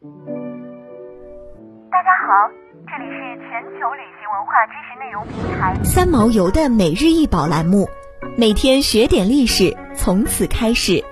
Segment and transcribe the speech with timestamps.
[0.00, 0.06] 大
[2.04, 2.48] 家好，
[2.86, 3.18] 这里是
[3.50, 7.88] 全球旅行文化知识内容平台三毛游的每日一宝栏目，
[8.36, 11.02] 每天学点历史，从此开始。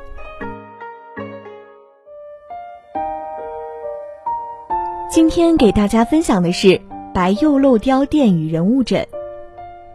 [5.11, 6.81] 今天给大家分享的是
[7.13, 9.09] 白釉镂雕殿宇人物枕。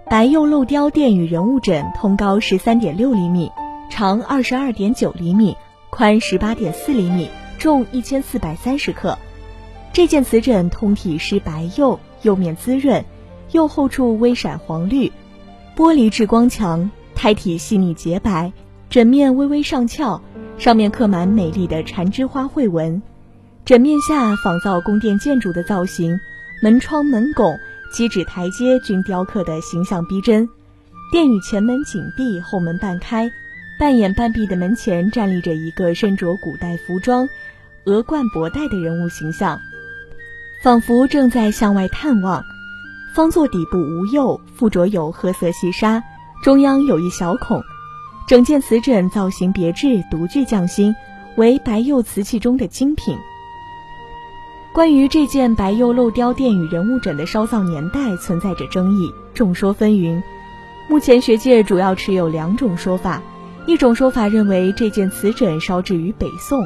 [0.10, 3.50] 白釉镂雕殿宇人物枕通高十三点六厘米，
[3.90, 5.56] 长二十二点九厘米，
[5.90, 7.30] 宽十八点四厘米，
[7.62, 9.16] 重一千四百三十克。
[9.94, 13.06] 这件瓷枕通体施白釉，釉面滋润，
[13.52, 15.12] 釉厚处微闪黄绿，
[15.76, 18.52] 玻璃质光强，胎体细腻洁白，
[18.90, 20.20] 枕面微微上翘，
[20.58, 23.00] 上面刻满美丽的缠枝花卉纹。
[23.64, 26.20] 枕面下仿造宫殿建筑的造型，
[26.64, 27.56] 门窗、门拱、
[27.94, 30.50] 基址台阶均雕刻得形象逼真。
[31.12, 33.30] 殿宇前门紧闭，后门半开，
[33.78, 37.30] 半掩半闭的门前站立着一个身着古代服装、
[37.86, 39.60] 额冠博带的人物形象，
[40.64, 42.44] 仿佛正在向外探望。
[43.16, 46.04] 方座底部无釉，附着有褐色细沙，
[46.44, 47.62] 中央有一小孔。
[48.28, 50.96] 整件瓷枕造型别致，独具匠心，
[51.36, 53.18] 为白釉瓷器中的精品。
[54.74, 60.22] 关于这件白釉镂雕殿宇人物枕的烧造年代存在着争议，众说纷纭。
[60.88, 63.22] 目前学界主要持有两种说法：
[63.66, 66.66] 一种说法认为这件瓷枕烧制于北宋，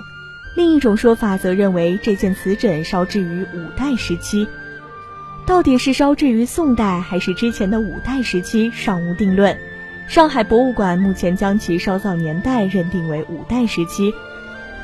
[0.55, 4.47] 另一种说法则认为这件瓷枕烧制于五代时期。
[5.45, 9.57] 到底是烧制于宋代还是之前的五代时期，尚无定论。
[10.07, 14.13] 上海博物馆目前将其烧造年代认定为五代时期。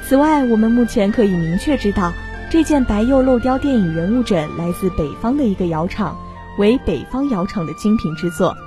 [0.03, 2.11] 此外，我们目前可以明确知道。
[2.49, 6.19] 这件白釉镂雕电影人物枕来自北方的一个窑厂，
[6.57, 8.57] 为北方窑厂的精品之作，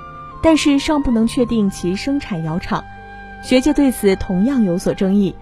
[0.43, 2.83] 但是尚不能确定其生产窑厂。
[3.43, 5.35] 学界对此同样有所争议，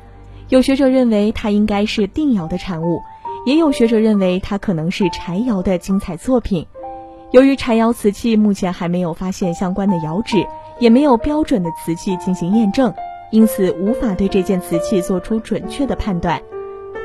[0.53, 3.01] 有学者认为它应该是定窑的产物，
[3.47, 6.67] 也有学者认为它可能是柴窑的精彩作品。
[7.31, 10.47] 由于柴窑瓷器目前还没有发现相关的窑址，
[10.79, 12.93] 也没有标准的瓷器进行验证，
[13.31, 16.43] 因此无法对这件瓷器做出准确的判断。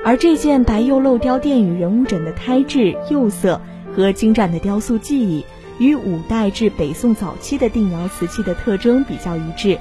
[0.03, 3.61] 而这件白釉镂雕殿宇人物枕的胎质、釉色
[3.95, 5.45] 和精湛的雕塑技艺，
[5.79, 9.79] 与五代至北宋早期的定窑瓷器的特征比较一致，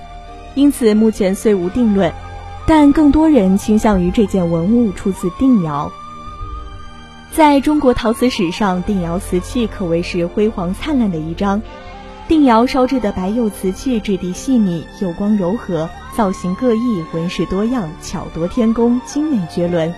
[0.54, 2.12] 因此目前虽无定论，
[2.66, 5.92] 但更多人倾向于这件文物出自定窑。
[7.32, 11.62] 在中国陶瓷史上，定窑瓷器可谓是辉煌灿烂的一章。
[12.28, 19.94] 定窑烧制的白釉瓷器质地细腻，釉光柔和，造型各异，纹饰多样，巧夺天工，精美绝伦。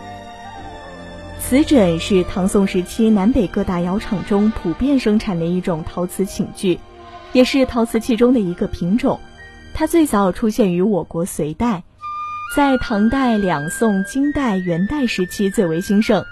[1.41, 6.79] 瓷枕是唐宋时期南北各大窑厂中普遍生产的一种陶瓷寝具，
[7.33, 9.19] 也是陶瓷器中的一个品种。
[9.73, 11.85] 它最早出现于我国隋代，
[12.55, 16.25] 在唐代、两宋、金代、元代时期最为兴盛。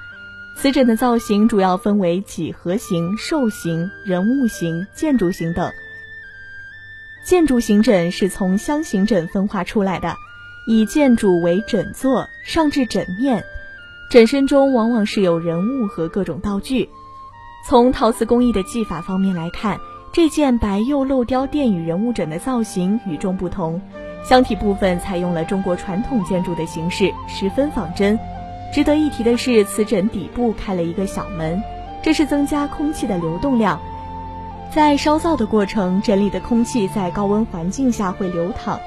[0.56, 5.70] 瓷枕的造型主要分为几何形、兽形、人物形、建筑形等。
[7.22, 10.16] 建筑形枕是从箱形枕分化出来的，
[10.66, 13.44] 以建筑为枕座，上至枕面。
[14.10, 16.88] 枕身中往往是有人物和各种道具。
[17.68, 19.78] 从陶瓷工艺的技法方面来看，
[20.12, 23.82] 这件白釉镂雕殿宇人物枕的造型与众不同。
[24.28, 28.18] 箱体部分采用了中国传统建筑的形式，十分仿真。
[28.72, 31.62] 值得一提的是，瓷枕底部开了一个小门，
[32.02, 33.80] 这是增加空气的流动量。
[34.74, 38.80] 在烧造的过程，枕里的空气在高温环境下会流淌，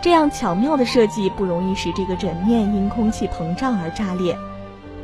[0.00, 4.38] 这样巧妙的设计不容易使这个枕面因空气膨胀而炸裂。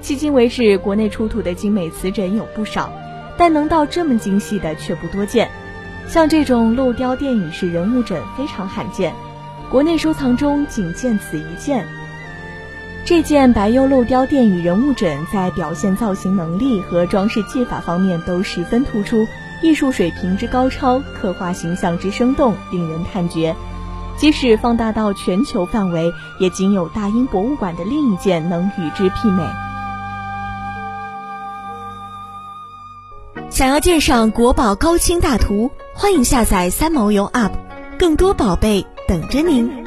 [0.01, 2.93] 迄今为止，国内出土的精美瓷枕有不少，
[3.37, 5.51] 但能到这么精细的却不多见。
[6.07, 9.13] 像这种镂雕殿宇式人物枕非常罕见，
[9.73, 11.89] 国内收藏中仅见此一件。
[13.07, 19.27] 这件白釉镂雕殿宇人物枕在表现造型能力和装饰技法方面都十分突出，
[19.63, 23.57] 艺术水平之高超，刻画形象之生动，令人叹绝。
[24.19, 29.43] 即使放大到全球范围，也仅有大英博物馆的另一件能与之媲美。
[33.49, 37.53] 想要鉴赏国宝高清大图，欢迎下载三毛游 App，
[37.99, 39.82] 更多宝贝等着您。